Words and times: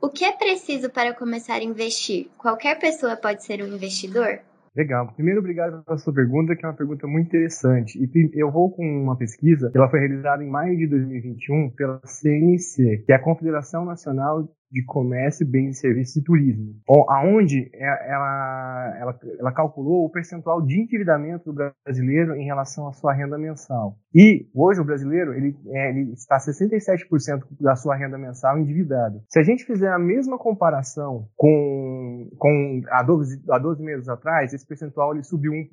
O 0.00 0.08
que 0.08 0.24
é 0.24 0.32
preciso 0.32 0.90
para 0.90 1.12
começar 1.12 1.54
a 1.54 1.64
investir? 1.64 2.28
Qualquer 2.38 2.78
pessoa 2.78 3.16
pode 3.16 3.44
ser 3.44 3.62
um 3.62 3.66
investidor? 3.66 4.40
Legal. 4.76 5.12
Primeiro, 5.14 5.40
obrigado 5.40 5.82
pela 5.82 5.98
sua 5.98 6.14
pergunta, 6.14 6.54
que 6.54 6.64
é 6.64 6.68
uma 6.68 6.76
pergunta 6.76 7.04
muito 7.08 7.26
interessante. 7.26 7.98
E 7.98 8.30
eu 8.34 8.48
vou 8.48 8.70
com 8.70 8.84
uma 8.84 9.16
pesquisa 9.16 9.70
que 9.70 9.76
ela 9.76 9.90
foi 9.90 9.98
realizada 9.98 10.44
em 10.44 10.48
maio 10.48 10.76
de 10.76 10.86
2021 10.86 11.70
pela 11.70 12.00
CNC, 12.04 13.02
que 13.04 13.12
é 13.12 13.16
a 13.16 13.22
Confederação 13.22 13.84
Nacional 13.84 14.48
de 14.70 14.84
Comércio, 14.84 15.46
Bens 15.46 15.76
e 15.76 15.80
Serviços 15.80 16.16
e 16.16 16.22
Turismo, 16.22 16.74
aonde 17.08 17.70
é, 17.72 18.12
ela, 18.12 18.96
ela, 18.98 19.20
ela 19.38 19.52
calculou 19.52 20.04
o 20.04 20.10
percentual 20.10 20.60
de 20.62 20.80
endividamento 20.80 21.52
do 21.52 21.72
brasileiro 21.84 22.34
em 22.36 22.44
relação 22.44 22.86
à 22.86 22.92
sua 22.92 23.12
renda 23.12 23.38
mensal. 23.38 23.96
E 24.14 24.46
hoje 24.54 24.80
o 24.80 24.84
brasileiro 24.84 25.32
ele, 25.32 25.56
é, 25.68 25.90
ele 25.90 26.12
está 26.12 26.36
67% 26.38 27.42
da 27.60 27.76
sua 27.76 27.96
renda 27.96 28.18
mensal 28.18 28.58
endividado. 28.58 29.22
Se 29.28 29.38
a 29.38 29.42
gente 29.42 29.64
fizer 29.64 29.90
a 29.90 29.98
mesma 29.98 30.38
comparação 30.38 31.26
com, 31.36 32.28
com 32.38 32.82
há, 32.90 33.02
12, 33.02 33.42
há 33.50 33.58
12 33.58 33.82
meses 33.82 34.08
atrás, 34.08 34.52
esse 34.52 34.66
percentual 34.66 35.14
ele 35.14 35.22
subiu 35.22 35.52
1%. 35.52 35.66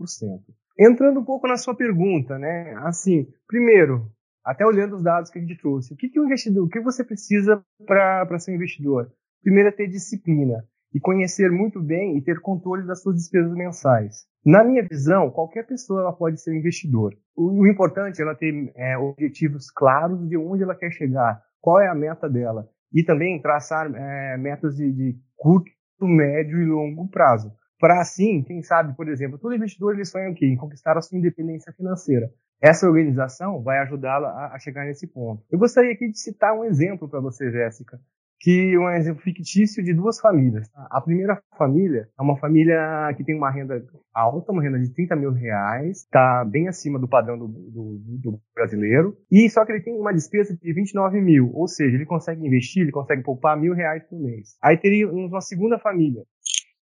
Entrando 0.78 1.22
um 1.22 1.24
pouco 1.24 1.48
na 1.48 1.56
sua 1.56 1.74
pergunta, 1.74 2.38
né? 2.38 2.76
Assim, 2.84 3.28
primeiro, 3.48 4.12
até 4.46 4.66
olhando 4.66 4.96
os 4.96 5.04
dados 5.04 5.32
que 5.32 5.40
a 5.40 5.42
gente 5.42 5.58
trouxe. 5.58 5.94
O 5.94 5.98
que, 5.98 6.08
que 6.08 6.20
o 6.20 6.26
investidor, 6.26 6.66
o 6.66 6.70
que 6.70 6.80
você 6.80 7.04
precisa 7.04 7.64
para 7.86 8.38
ser 8.38 8.52
um 8.52 8.56
investidor? 8.56 9.12
Primeiro 9.42 9.70
é 9.70 9.72
ter 9.72 9.88
disciplina 9.88 10.64
e 10.94 11.00
conhecer 11.00 11.52
muito 11.52 11.82
bem 11.82 12.18
e 12.18 12.22
ter 12.22 12.40
controle 12.40 12.86
das 12.86 13.02
suas 13.02 13.16
despesas 13.16 13.52
mensais. 13.54 14.26
Na 14.46 14.64
minha 14.64 14.84
visão, 14.84 15.32
qualquer 15.32 15.66
pessoa 15.66 16.02
ela 16.02 16.14
pode 16.14 16.40
ser 16.40 16.52
um 16.52 16.56
investidor. 16.56 17.18
O, 17.36 17.62
o 17.62 17.68
importante 17.68 18.20
é 18.20 18.24
ela 18.24 18.36
ter 18.36 18.72
é, 18.76 18.98
objetivos 18.98 19.72
claros 19.72 20.28
de 20.30 20.38
onde 20.38 20.64
ela 20.64 20.76
quer 20.76 20.92
chegar, 20.92 21.42
qual 21.60 21.82
é 21.82 21.88
a 21.88 21.96
meta 21.96 22.30
dela 22.30 22.70
e 22.94 23.04
também 23.04 23.42
traçar 23.42 23.94
é, 23.94 24.38
metas 24.38 24.76
de, 24.76 24.92
de 24.92 25.16
curto, 25.36 25.70
médio 26.02 26.62
e 26.62 26.66
longo 26.66 27.10
prazo. 27.10 27.52
Para 27.86 28.02
assim, 28.02 28.42
quem 28.42 28.64
sabe, 28.64 28.96
por 28.96 29.08
exemplo, 29.08 29.38
todo 29.38 29.54
investidor 29.54 29.94
ele 29.94 30.04
sonha 30.04 30.32
o 30.32 30.34
quê? 30.34 30.48
Em 30.48 30.58
conquistar 30.58 30.98
a 30.98 31.02
sua 31.04 31.20
independência 31.20 31.72
financeira. 31.72 32.32
Essa 32.60 32.88
organização 32.88 33.62
vai 33.62 33.78
ajudá-la 33.78 34.52
a, 34.52 34.58
chegar 34.58 34.86
nesse 34.86 35.06
ponto. 35.06 35.44
Eu 35.52 35.60
gostaria 35.60 35.92
aqui 35.92 36.10
de 36.10 36.18
citar 36.20 36.52
um 36.58 36.66
exemplo 36.66 37.08
para 37.08 37.20
você, 37.20 37.52
Jéssica, 37.52 38.00
que 38.40 38.74
é 38.74 38.80
um 38.80 38.90
exemplo 38.90 39.22
fictício 39.22 39.84
de 39.84 39.94
duas 39.94 40.20
famílias. 40.20 40.68
A 40.76 41.00
primeira 41.00 41.40
família 41.56 42.08
é 42.18 42.22
uma 42.24 42.36
família 42.40 43.14
que 43.16 43.24
tem 43.24 43.36
uma 43.36 43.52
renda 43.52 43.80
alta, 44.12 44.52
uma 44.52 44.64
renda 44.64 44.80
de 44.80 44.92
30 44.92 45.16
mil 45.16 45.32
reais, 45.32 45.98
está 45.98 46.44
bem 46.44 46.68
acima 46.68 46.98
do 46.98 47.08
padrão 47.08 47.38
do, 47.38 47.48
do, 47.48 48.00
do, 48.20 48.40
brasileiro, 48.56 49.16
e 49.32 49.48
só 49.48 49.64
que 49.64 49.72
ele 49.72 49.84
tem 49.84 49.94
uma 49.94 50.12
despesa 50.12 50.58
de 50.58 50.74
29 50.74 51.22
mil, 51.22 51.52
ou 51.54 51.68
seja, 51.68 51.96
ele 51.96 52.06
consegue 52.06 52.46
investir, 52.48 52.82
ele 52.82 52.92
consegue 52.92 53.22
poupar 53.22 53.56
mil 53.56 53.76
reais 53.76 54.04
por 54.10 54.20
mês. 54.20 54.58
Aí 54.60 54.76
teria 54.76 55.08
uma 55.08 55.42
segunda 55.42 55.78
família, 55.78 56.24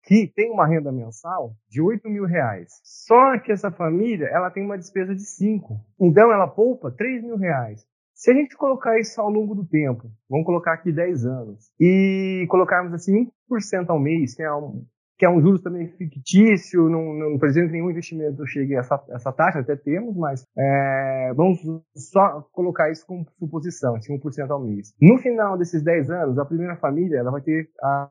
que 0.05 0.31
tem 0.35 0.51
uma 0.51 0.67
renda 0.67 0.91
mensal 0.91 1.53
de 1.69 1.81
8 1.81 2.09
mil 2.09 2.25
reais. 2.25 2.81
Só 2.83 3.39
que 3.39 3.53
essa 3.53 3.71
família 3.71 4.27
ela 4.27 4.51
tem 4.51 4.65
uma 4.65 4.79
despesa 4.79 5.15
de 5.15 5.25
5. 5.25 5.81
Então 6.01 6.33
ela 6.33 6.49
poupa 6.49 6.91
3 6.91 7.23
mil 7.23 7.37
reais. 7.37 7.87
Se 8.15 8.31
a 8.31 8.35
gente 8.35 8.57
colocar 8.57 8.99
isso 9.01 9.21
ao 9.21 9.31
longo 9.31 9.55
do 9.55 9.67
tempo, 9.67 10.05
vamos 10.31 10.47
colocar 10.47 10.75
aqui 10.75 10.93
10 10.93 11.27
anos, 11.27 11.73
e 11.81 12.47
colocarmos 12.49 12.93
assim 12.93 13.29
1% 13.51 13.91
ao 13.91 13.99
mês, 13.99 14.37
que 14.37 14.43
é 14.45 14.55
um, 14.55 14.85
que 15.19 15.27
é 15.27 15.31
um 15.31 15.41
juros 15.41 15.63
também 15.63 15.89
fictício, 15.89 16.89
não, 16.89 17.13
não 17.15 17.39
precisa 17.39 17.67
que 17.67 17.73
nenhum 17.73 17.91
investimento 17.91 18.47
chegue 18.47 18.77
a 18.77 18.81
essa, 18.81 19.01
essa 19.11 19.33
taxa, 19.33 19.61
até 19.61 19.77
temos, 19.77 20.17
mas 20.17 20.45
é, 20.57 21.33
vamos 21.35 21.59
só 21.97 22.43
colocar 22.53 22.91
isso 22.91 23.07
como 23.07 23.27
suposição, 23.39 23.97
assim, 23.97 24.17
1% 24.19 24.51
ao 24.51 24.61
mês. 24.61 24.95
No 25.01 25.19
final 25.19 25.59
desses 25.59 25.83
10 25.83 26.11
anos, 26.11 26.39
a 26.39 26.45
primeira 26.45 26.77
família 26.77 27.19
ela 27.19 27.31
vai 27.31 27.41
ter, 27.41 27.71
a, 27.83 28.09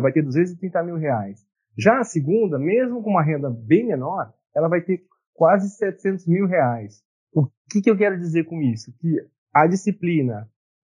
vai 0.00 0.12
ter 0.12 0.22
230 0.22 0.82
mil 0.82 0.96
reais. 0.96 1.44
Já 1.76 2.00
a 2.00 2.04
segunda, 2.04 2.58
mesmo 2.58 3.02
com 3.02 3.10
uma 3.10 3.22
renda 3.22 3.50
bem 3.50 3.86
menor, 3.86 4.32
ela 4.54 4.68
vai 4.68 4.80
ter 4.80 5.02
quase 5.32 5.68
700 5.76 6.26
mil 6.26 6.46
reais. 6.46 7.02
O 7.32 7.48
que, 7.70 7.82
que 7.82 7.90
eu 7.90 7.96
quero 7.96 8.18
dizer 8.18 8.44
com 8.44 8.60
isso? 8.62 8.92
Que 9.00 9.16
a 9.52 9.66
disciplina, 9.66 10.48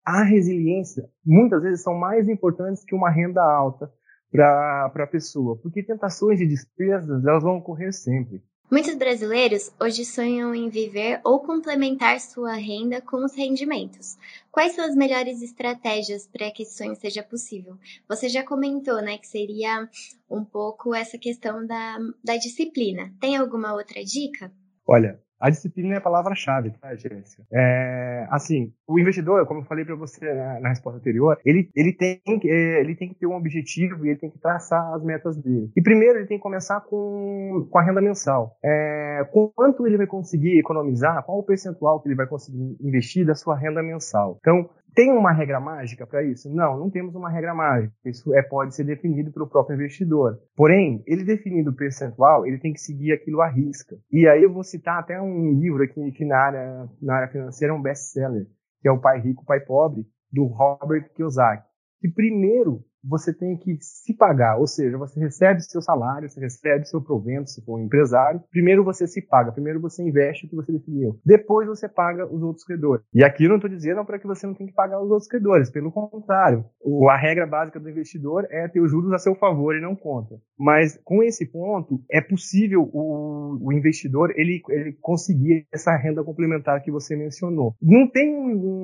a 0.04 0.22
resiliência, 0.22 1.08
muitas 1.24 1.62
vezes 1.62 1.82
são 1.82 1.94
mais 1.94 2.28
importantes 2.28 2.84
que 2.84 2.94
uma 2.94 3.10
renda 3.10 3.42
alta 3.42 3.92
para 4.30 4.86
a 4.86 5.06
pessoa, 5.06 5.58
porque 5.60 5.82
tentações 5.82 6.40
e 6.40 6.46
despesas 6.46 7.24
elas 7.26 7.42
vão 7.42 7.58
ocorrer 7.58 7.92
sempre. 7.92 8.42
Muitos 8.70 8.94
brasileiros 8.94 9.72
hoje 9.80 10.04
sonham 10.04 10.54
em 10.54 10.68
viver 10.68 11.20
ou 11.24 11.40
complementar 11.40 12.20
sua 12.20 12.54
renda 12.54 13.00
com 13.00 13.24
os 13.24 13.34
rendimentos. 13.34 14.16
Quais 14.48 14.74
são 14.74 14.84
as 14.84 14.94
melhores 14.94 15.42
estratégias 15.42 16.28
para 16.28 16.52
que 16.52 16.62
esse 16.62 16.78
sonho 16.78 16.94
seja 16.94 17.20
possível? 17.20 17.76
Você 18.08 18.28
já 18.28 18.44
comentou, 18.44 19.02
né, 19.02 19.18
que 19.18 19.26
seria 19.26 19.88
um 20.30 20.44
pouco 20.44 20.94
essa 20.94 21.18
questão 21.18 21.66
da, 21.66 21.98
da 22.22 22.36
disciplina. 22.36 23.12
Tem 23.20 23.34
alguma 23.34 23.74
outra 23.74 24.04
dica? 24.04 24.52
Olha, 24.86 25.20
a 25.40 25.48
disciplina 25.48 25.94
é 25.94 25.98
a 25.98 26.02
palavra-chave, 26.02 26.70
tá, 26.80 26.94
Jéssica? 26.94 27.42
É, 27.52 28.26
assim, 28.30 28.72
o 28.86 28.98
investidor, 28.98 29.46
como 29.46 29.60
eu 29.60 29.64
falei 29.64 29.84
para 29.84 29.94
você 29.94 30.32
na, 30.34 30.60
na, 30.60 30.68
resposta 30.68 30.98
anterior, 30.98 31.38
ele, 31.44 31.70
ele, 31.74 31.92
tem, 31.92 32.20
é, 32.26 32.80
ele 32.80 32.94
tem 32.94 33.08
que 33.08 33.14
ter 33.14 33.26
um 33.26 33.34
objetivo 33.34 34.04
e 34.04 34.10
ele 34.10 34.18
tem 34.18 34.30
que 34.30 34.38
traçar 34.38 34.92
as 34.92 35.02
metas 35.02 35.36
dele. 35.36 35.70
E 35.74 35.82
primeiro 35.82 36.18
ele 36.18 36.26
tem 36.26 36.36
que 36.36 36.42
começar 36.42 36.80
com, 36.82 37.66
com 37.70 37.78
a 37.78 37.82
renda 37.82 38.00
mensal. 38.00 38.56
É, 38.62 39.26
quanto 39.54 39.86
ele 39.86 39.96
vai 39.96 40.06
conseguir 40.06 40.58
economizar, 40.58 41.22
qual 41.24 41.38
o 41.38 41.42
percentual 41.42 42.00
que 42.00 42.08
ele 42.08 42.16
vai 42.16 42.26
conseguir 42.26 42.76
investir 42.80 43.24
da 43.24 43.34
sua 43.34 43.56
renda 43.56 43.82
mensal. 43.82 44.36
Então, 44.40 44.68
tem 45.00 45.10
uma 45.10 45.32
regra 45.32 45.58
mágica 45.58 46.06
para 46.06 46.22
isso? 46.22 46.54
Não, 46.54 46.78
não 46.78 46.90
temos 46.90 47.14
uma 47.14 47.30
regra 47.30 47.54
mágica. 47.54 47.90
Isso 48.04 48.34
é, 48.34 48.42
pode 48.42 48.74
ser 48.74 48.84
definido 48.84 49.32
pelo 49.32 49.48
próprio 49.48 49.74
investidor. 49.74 50.38
Porém, 50.54 51.02
ele 51.06 51.24
definindo 51.24 51.70
o 51.70 51.74
percentual, 51.74 52.46
ele 52.46 52.58
tem 52.58 52.74
que 52.74 52.80
seguir 52.82 53.12
aquilo 53.12 53.40
à 53.40 53.48
risca. 53.48 53.96
E 54.12 54.28
aí 54.28 54.42
eu 54.42 54.52
vou 54.52 54.62
citar 54.62 54.98
até 54.98 55.18
um 55.18 55.58
livro 55.58 55.82
aqui 55.82 56.12
que 56.12 56.26
na 56.26 56.36
área, 56.36 56.88
na 57.00 57.14
área 57.14 57.32
financeira 57.32 57.72
é 57.72 57.76
um 57.76 57.80
best-seller, 57.80 58.44
que 58.82 58.88
é 58.88 58.92
o 58.92 59.00
Pai 59.00 59.18
Rico, 59.20 59.42
Pai 59.46 59.60
Pobre, 59.60 60.04
do 60.30 60.44
Robert 60.44 61.10
Kiyosaki. 61.14 61.66
Que 62.02 62.08
primeiro 62.10 62.84
você 63.02 63.32
tem 63.32 63.56
que 63.56 63.76
se 63.80 64.14
pagar, 64.14 64.56
ou 64.58 64.66
seja, 64.66 64.98
você 64.98 65.18
recebe 65.20 65.60
seu 65.62 65.80
salário, 65.80 66.28
você 66.28 66.40
recebe 66.40 66.84
seu 66.86 67.00
provento, 67.00 67.50
se 67.50 67.64
for 67.64 67.78
um 67.78 67.84
empresário. 67.84 68.42
Primeiro 68.50 68.84
você 68.84 69.06
se 69.06 69.22
paga, 69.22 69.52
primeiro 69.52 69.80
você 69.80 70.02
investe 70.02 70.46
o 70.46 70.48
que 70.48 70.56
você 70.56 70.72
definiu, 70.72 71.18
depois 71.24 71.66
você 71.66 71.88
paga 71.88 72.26
os 72.26 72.42
outros 72.42 72.64
credores. 72.64 73.04
E 73.12 73.24
aqui 73.24 73.44
eu 73.44 73.48
não 73.48 73.56
estou 73.56 73.70
dizendo 73.70 74.04
para 74.04 74.18
que 74.18 74.26
você 74.26 74.46
não 74.46 74.54
tem 74.54 74.66
que 74.66 74.72
pagar 74.72 75.02
os 75.02 75.10
outros 75.10 75.28
credores, 75.28 75.70
pelo 75.70 75.90
contrário, 75.90 76.64
a 77.08 77.16
regra 77.16 77.46
básica 77.46 77.80
do 77.80 77.88
investidor 77.88 78.46
é 78.50 78.68
ter 78.68 78.80
os 78.80 78.90
juros 78.90 79.12
a 79.12 79.18
seu 79.18 79.34
favor 79.34 79.76
e 79.76 79.80
não 79.80 79.94
contra. 79.96 80.36
Mas 80.58 81.00
com 81.04 81.22
esse 81.22 81.46
ponto 81.46 82.00
é 82.10 82.20
possível 82.20 82.88
o, 82.92 83.58
o 83.60 83.72
investidor 83.72 84.32
ele, 84.36 84.62
ele 84.68 84.96
conseguir 85.00 85.66
essa 85.72 85.96
renda 85.96 86.22
complementar 86.22 86.82
que 86.82 86.90
você 86.90 87.16
mencionou. 87.16 87.74
Não 87.80 88.08
tem 88.08 88.30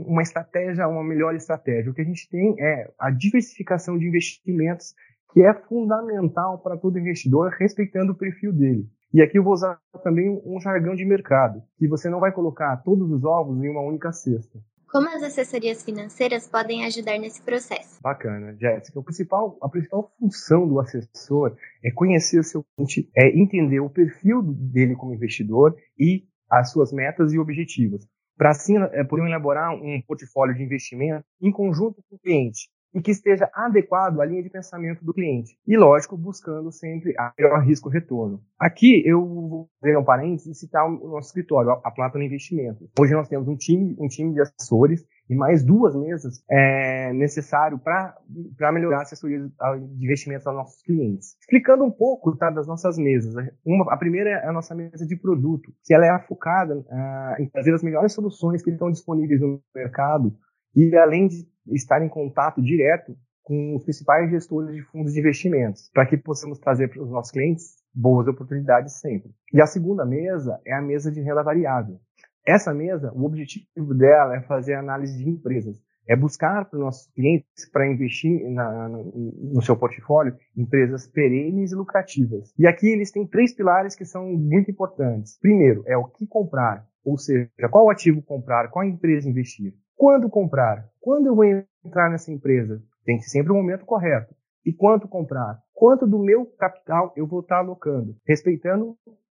uma 0.07 0.23
estratégia, 0.23 0.89
uma 0.89 1.05
melhor 1.05 1.35
estratégia. 1.35 1.91
O 1.91 1.95
que 1.95 2.01
a 2.01 2.05
gente 2.05 2.29
tem 2.31 2.55
é 2.59 2.91
a 2.99 3.11
diversificação 3.11 3.99
de 3.99 4.06
de 4.07 4.09
investimentos 4.09 4.95
que 5.33 5.43
é 5.43 5.53
fundamental 5.53 6.59
para 6.59 6.77
todo 6.77 6.99
investidor, 6.99 7.51
respeitando 7.59 8.13
o 8.13 8.17
perfil 8.17 8.53
dele. 8.53 8.89
E 9.13 9.21
aqui 9.21 9.39
eu 9.39 9.43
vou 9.43 9.53
usar 9.53 9.79
também 10.03 10.41
um 10.45 10.61
jargão 10.61 10.95
de 10.95 11.05
mercado, 11.05 11.63
que 11.79 11.89
você 11.89 12.09
não 12.09 12.21
vai 12.21 12.33
colocar 12.33 12.77
todos 12.79 13.11
os 13.11 13.25
ovos 13.25 13.63
em 13.63 13.69
uma 13.69 13.83
única 13.83 14.13
cesta. 14.13 14.59
Como 14.91 15.09
as 15.09 15.23
assessorias 15.23 15.85
financeiras 15.85 16.49
podem 16.49 16.85
ajudar 16.87 17.19
nesse 17.19 17.43
processo? 17.43 18.01
Bacana, 18.01 18.57
Jéssica. 18.57 19.03
Principal, 19.03 19.59
a 19.61 19.69
principal 19.69 20.11
função 20.19 20.67
do 20.67 20.81
assessor 20.81 21.57
é 21.85 21.91
conhecer 21.91 22.39
o 22.39 22.45
seu 22.45 22.65
cliente, 22.77 23.11
é 23.17 23.29
entender 23.29 23.81
o 23.81 23.91
perfil 23.91 24.43
dele 24.43 24.95
como 24.95 25.13
investidor 25.13 25.77
e 25.99 26.25
as 26.51 26.71
suas 26.71 26.93
metas 26.93 27.33
e 27.33 27.39
objetivos. 27.39 28.07
Para 28.39 28.51
assim 28.51 28.77
é, 28.79 29.03
poder 29.03 29.27
elaborar 29.27 29.75
um 29.75 30.01
portfólio 30.07 30.55
de 30.55 30.63
investimento 30.63 31.25
em 31.43 31.51
conjunto 31.51 32.03
com 32.09 32.17
o 32.17 32.19
cliente, 32.19 32.69
e 32.97 33.03
que 33.03 33.11
esteja 33.11 33.51
adequado 33.53 34.23
à 34.23 34.25
linha 34.25 34.43
de 34.43 34.49
pensamento 34.49 35.05
do 35.05 35.13
cliente. 35.13 35.55
E, 35.69 35.77
lógico, 35.77 36.17
buscando 36.17 36.73
sempre 36.73 37.15
a 37.19 37.31
melhor 37.39 37.63
risco-retorno. 37.63 38.41
Aqui 38.59 39.03
eu 39.07 39.21
vou 39.21 39.69
fazer 39.79 39.99
um 39.99 40.05
parênteses 40.05 40.57
e 40.57 40.61
citar 40.61 40.87
o 40.87 41.09
nosso 41.09 41.29
escritório, 41.29 41.73
a 41.85 41.91
Plátano 41.91 42.25
Investimentos. 42.25 42.89
Hoje 42.99 43.13
nós 43.13 43.29
temos 43.29 43.47
um 43.49 43.57
time, 43.57 43.95
um 43.99 44.09
time 44.09 44.33
de 44.33 44.41
assessores 44.41 45.05
e 45.29 45.35
mais 45.35 45.63
duas 45.63 45.95
mesas 45.95 46.43
é, 46.51 47.13
necessário 47.13 47.79
para 47.79 48.17
melhorar 48.73 49.01
a 49.01 49.03
assessoria 49.03 49.41
de 49.41 50.05
investimentos 50.05 50.47
aos 50.47 50.57
nossos 50.57 50.83
clientes. 50.83 51.37
Explicando 51.41 51.85
um 51.85 51.91
pouco 51.91 52.35
tá, 52.35 52.49
das 52.49 52.67
nossas 52.67 52.97
mesas. 52.97 53.35
Uma, 53.63 53.93
a 53.93 53.97
primeira 53.99 54.31
é 54.31 54.49
a 54.49 54.53
nossa 54.53 54.75
mesa 54.75 55.07
de 55.07 55.17
produto, 55.17 55.71
que 55.85 55.93
ela 55.93 56.07
é 56.07 56.19
focada 56.21 56.79
uh, 56.79 57.43
em 57.43 57.47
trazer 57.51 57.75
as 57.75 57.83
melhores 57.83 58.15
soluções 58.15 58.63
que 58.63 58.71
estão 58.71 58.91
disponíveis 58.91 59.39
no 59.39 59.61
mercado 59.75 60.35
e 60.75 60.97
além 60.97 61.27
de 61.27 61.47
estar 61.69 62.05
em 62.05 62.09
contato 62.09 62.63
direto 62.63 63.17
com 63.43 63.77
os 63.77 63.85
principais 63.85 64.29
gestores 64.29 64.75
de 64.75 64.83
fundos 64.83 65.13
de 65.13 65.21
investimentos, 65.21 65.89
para 65.95 66.05
que 66.05 66.17
possamos 66.17 66.59
trazer 66.59 66.89
para 66.89 67.03
os 67.03 67.11
nossos 67.11 67.31
clientes 67.31 67.77
boas 67.95 68.27
oportunidades 68.27 69.01
sempre. 69.01 69.31
E 69.53 69.61
a 69.61 69.67
segunda 69.67 70.05
mesa 70.05 70.61
é 70.67 70.75
a 70.75 70.83
mesa 70.83 71.13
de 71.13 71.21
renda 71.21 71.45
variável. 71.45 72.01
Essa 72.45 72.75
mesa, 72.75 73.13
o 73.15 73.25
objetivo 73.25 73.95
dela 73.95 74.37
é 74.37 74.43
fazer 74.43 74.75
análise 74.75 75.17
de 75.17 75.29
empresas, 75.29 75.81
é 76.09 76.15
buscar 76.15 76.65
para 76.65 76.79
os 76.79 76.85
nossos 76.85 77.13
clientes, 77.13 77.69
para 77.73 77.89
investir 77.89 78.49
na, 78.51 78.89
no, 78.89 79.13
no 79.55 79.63
seu 79.63 79.77
portfólio, 79.77 80.37
empresas 80.57 81.07
perenes 81.07 81.73
e 81.73 81.75
lucrativas. 81.75 82.53
E 82.59 82.67
aqui 82.67 82.89
eles 82.89 83.11
têm 83.11 83.27
três 83.27 83.55
pilares 83.55 83.97
que 83.97 84.05
são 84.05 84.27
muito 84.33 84.71
importantes. 84.71 85.39
Primeiro, 85.41 85.83
é 85.87 85.97
o 85.97 86.05
que 86.05 86.27
comprar, 86.27 86.87
ou 87.05 87.19
seja, 87.19 87.49
qual 87.71 87.91
ativo 87.91 88.23
comprar, 88.23 88.71
qual 88.71 88.85
empresa 88.85 89.29
investir. 89.29 89.75
Quando 89.97 90.29
comprar? 90.29 90.87
Quando 91.01 91.27
eu 91.27 91.35
vou 91.35 91.45
entrar 91.45 92.11
nessa 92.11 92.31
empresa? 92.31 92.83
Tem 93.05 93.17
que 93.17 93.25
ser 93.25 93.31
sempre 93.31 93.53
o 93.53 93.55
momento 93.55 93.87
correto. 93.87 94.35
E 94.65 94.73
quanto 94.73 95.09
comprar? 95.09 95.59
Quanto 95.73 96.07
do 96.07 96.19
meu 96.19 96.45
capital 96.59 97.13
eu 97.17 97.27
vou 97.27 97.41
estar 97.41 97.59
alocando? 97.59 98.15
Respeitando 98.27 98.97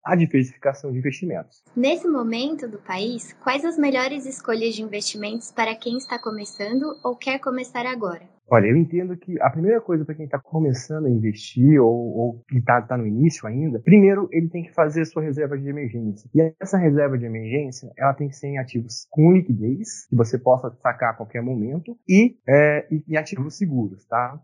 a 0.07 0.15
diversificação 0.15 0.93
de 0.93 0.99
investimentos. 0.99 1.65
Nesse 1.77 2.07
momento 2.07 2.69
do 2.69 2.79
país, 2.79 3.33
quais 3.43 3.65
as 3.65 3.77
melhores 3.77 4.25
escolhas 4.25 4.75
de 4.75 4.83
investimentos 4.83 5.51
para 5.51 5.75
quem 5.75 5.99
está 5.99 6.17
começando 6.19 6.97
ou 7.03 7.17
quer 7.17 7.41
começar 7.41 7.85
agora? 7.85 8.23
Olha, 8.49 8.67
eu 8.67 8.77
entendo 8.77 9.17
que 9.17 9.41
a 9.41 9.51
primeira 9.51 9.81
coisa 9.81 10.05
para 10.05 10.15
quem 10.15 10.25
está 10.25 10.39
começando 10.39 11.07
a 11.07 11.11
investir 11.11 11.81
ou, 11.83 12.17
ou 12.17 12.45
que 12.49 12.59
está 12.59 12.81
tá 12.81 12.97
no 12.97 13.05
início 13.05 13.47
ainda, 13.49 13.81
primeiro 13.81 14.29
ele 14.31 14.49
tem 14.49 14.63
que 14.63 14.73
fazer 14.73 15.01
a 15.01 15.05
sua 15.05 15.23
reserva 15.23 15.59
de 15.59 15.69
emergência. 15.69 16.31
E 16.33 16.55
essa 16.61 16.79
reserva 16.79 17.19
de 17.19 17.25
emergência, 17.25 17.91
ela 17.99 18.15
tem 18.15 18.29
que 18.29 18.37
ser 18.37 18.47
em 18.47 18.59
ativos 18.59 19.09
com 19.11 19.33
liquidez, 19.33 20.07
que 20.09 20.15
você 20.15 20.39
possa 20.39 20.71
sacar 20.81 21.11
a 21.11 21.15
qualquer 21.15 21.43
momento, 21.43 21.99
e, 22.09 22.37
é, 22.49 22.87
e, 22.89 23.03
e 23.09 23.17
ativos 23.17 23.59
seguros, 23.59 24.05
tá? 24.05 24.41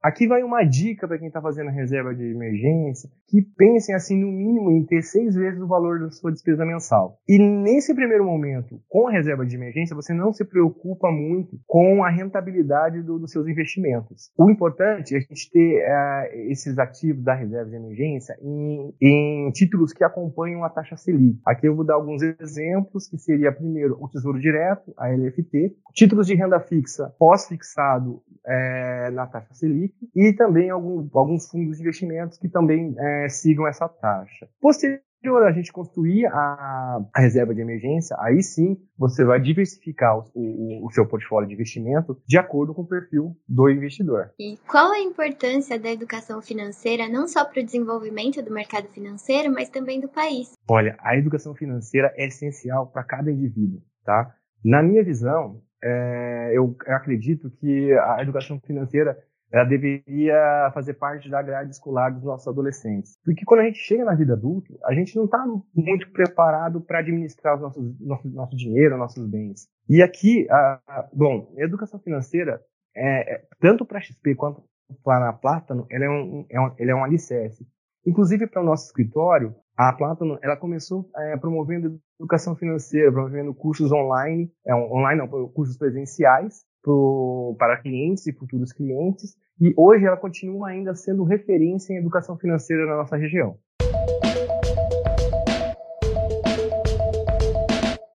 Aqui 0.00 0.28
vai 0.28 0.44
uma 0.44 0.62
dica 0.62 1.08
para 1.08 1.18
quem 1.18 1.26
está 1.26 1.42
fazendo 1.42 1.70
reserva 1.70 2.14
de 2.14 2.22
emergência, 2.22 3.10
que 3.26 3.42
pensem 3.42 3.94
assim 3.96 4.16
no 4.16 4.30
mínimo 4.30 4.70
em 4.70 4.84
ter 4.84 5.02
seis 5.02 5.34
vezes 5.34 5.60
o 5.60 5.66
valor 5.66 5.98
da 5.98 6.10
sua 6.10 6.30
despesa 6.30 6.64
mensal. 6.64 7.18
E 7.28 7.36
nesse 7.36 7.92
primeiro 7.92 8.24
momento, 8.24 8.80
com 8.88 9.08
a 9.08 9.10
reserva 9.10 9.44
de 9.44 9.56
emergência, 9.56 9.96
você 9.96 10.14
não 10.14 10.32
se 10.32 10.44
preocupa 10.44 11.10
muito 11.10 11.58
com 11.66 12.04
a 12.04 12.10
rentabilidade 12.10 13.02
do, 13.02 13.18
dos 13.18 13.32
seus 13.32 13.48
investimentos. 13.48 14.30
O 14.38 14.48
importante 14.48 15.14
é 15.14 15.18
a 15.18 15.20
gente 15.20 15.50
ter 15.50 15.82
uh, 15.82 16.50
esses 16.50 16.78
ativos 16.78 17.24
da 17.24 17.34
reserva 17.34 17.68
de 17.68 17.76
emergência 17.76 18.36
em, 18.40 18.94
em, 19.02 19.50
títulos 19.50 19.92
que 19.92 20.04
acompanham 20.04 20.62
a 20.62 20.70
taxa 20.70 20.96
Selic. 20.96 21.40
Aqui 21.44 21.66
eu 21.66 21.74
vou 21.74 21.84
dar 21.84 21.94
alguns 21.94 22.22
exemplos, 22.22 23.08
que 23.08 23.18
seria 23.18 23.50
primeiro 23.50 23.96
o 24.00 24.08
Tesouro 24.08 24.38
Direto, 24.38 24.94
a 24.96 25.08
LFT, 25.08 25.74
títulos 25.92 26.28
de 26.28 26.36
renda 26.36 26.60
fixa 26.60 27.12
pós-fixado 27.18 28.22
é, 28.48 29.10
na 29.10 29.26
taxa 29.26 29.52
Selic 29.54 29.94
e 30.16 30.32
também 30.32 30.70
algum, 30.70 31.06
alguns 31.12 31.48
fundos 31.48 31.76
de 31.76 31.82
investimentos 31.82 32.38
que 32.38 32.48
também 32.48 32.94
é, 32.98 33.28
sigam 33.28 33.68
essa 33.68 33.88
taxa. 33.88 34.48
Posterior 34.60 35.02
a 35.46 35.52
gente 35.52 35.72
construir 35.72 36.26
a, 36.26 37.00
a, 37.14 37.20
reserva 37.20 37.54
de 37.54 37.60
emergência, 37.60 38.16
aí 38.20 38.42
sim 38.42 38.78
você 38.96 39.24
vai 39.24 39.40
diversificar 39.40 40.16
o, 40.16 40.24
o, 40.34 40.86
o, 40.86 40.90
seu 40.92 41.06
portfólio 41.06 41.48
de 41.48 41.54
investimento 41.54 42.16
de 42.26 42.38
acordo 42.38 42.72
com 42.72 42.82
o 42.82 42.86
perfil 42.86 43.36
do 43.46 43.68
investidor. 43.68 44.30
E 44.38 44.56
qual 44.68 44.92
a 44.92 45.00
importância 45.00 45.78
da 45.78 45.90
educação 45.90 46.40
financeira 46.40 47.08
não 47.08 47.26
só 47.26 47.44
para 47.44 47.60
o 47.60 47.64
desenvolvimento 47.64 48.40
do 48.42 48.52
mercado 48.52 48.88
financeiro, 48.88 49.52
mas 49.52 49.68
também 49.68 50.00
do 50.00 50.08
país? 50.08 50.52
Olha, 50.70 50.96
a 51.00 51.16
educação 51.16 51.54
financeira 51.54 52.12
é 52.16 52.26
essencial 52.28 52.86
para 52.86 53.02
cada 53.02 53.30
indivíduo, 53.30 53.82
tá? 54.04 54.34
Na 54.64 54.82
minha 54.82 55.04
visão, 55.04 55.60
é, 55.82 56.52
eu 56.54 56.76
acredito 56.86 57.50
que 57.50 57.92
a 57.92 58.22
educação 58.22 58.60
financeira 58.60 59.16
ela 59.50 59.64
deveria 59.64 60.70
fazer 60.74 60.94
parte 60.94 61.30
da 61.30 61.40
grade 61.40 61.70
escolar 61.70 62.10
dos 62.10 62.22
nossos 62.22 62.46
adolescentes. 62.46 63.18
Porque 63.24 63.44
quando 63.46 63.60
a 63.60 63.64
gente 63.64 63.78
chega 63.78 64.04
na 64.04 64.14
vida 64.14 64.34
adulta, 64.34 64.74
a 64.84 64.92
gente 64.92 65.16
não 65.16 65.24
está 65.24 65.42
muito 65.74 66.10
preparado 66.12 66.80
para 66.80 66.98
administrar 66.98 67.56
os 67.56 67.62
nossos, 67.62 68.00
nosso, 68.00 68.28
nosso 68.28 68.56
dinheiro, 68.56 68.98
nossos 68.98 69.26
bens. 69.26 69.66
E 69.88 70.02
aqui, 70.02 70.46
a, 70.50 70.80
a, 70.86 71.08
bom, 71.12 71.50
a 71.56 71.62
educação 71.62 71.98
financeira, 71.98 72.60
é, 72.94 73.36
é, 73.36 73.44
tanto 73.58 73.86
para 73.86 73.98
a 73.98 74.02
XP 74.02 74.34
quanto 74.34 74.62
para 75.02 75.30
a 75.30 75.32
Plátano, 75.32 75.86
ela 75.90 76.04
é 76.04 76.10
um, 76.10 76.46
é 76.50 76.60
um, 76.60 76.74
ela 76.78 76.90
é 76.90 76.94
um 76.94 77.04
alicerce. 77.04 77.66
Inclusive 78.06 78.46
para 78.46 78.62
o 78.62 78.64
nosso 78.64 78.86
escritório, 78.86 79.54
a 79.76 79.92
Plátano, 79.92 80.38
ela 80.42 80.56
começou 80.56 81.08
é, 81.16 81.36
promovendo 81.36 82.00
educação 82.18 82.56
financeira, 82.56 83.12
promovendo 83.12 83.54
cursos 83.54 83.92
online, 83.92 84.50
é, 84.66 84.74
online 84.74 85.20
não, 85.20 85.48
cursos 85.48 85.76
presenciais, 85.76 86.64
pro, 86.82 87.54
para 87.58 87.80
clientes 87.80 88.26
e 88.26 88.32
futuros 88.32 88.72
clientes, 88.72 89.36
e 89.60 89.72
hoje 89.76 90.04
ela 90.04 90.16
continua 90.16 90.68
ainda 90.68 90.94
sendo 90.94 91.22
referência 91.24 91.92
em 91.92 91.98
educação 91.98 92.36
financeira 92.36 92.86
na 92.86 92.96
nossa 92.96 93.16
região. 93.16 93.58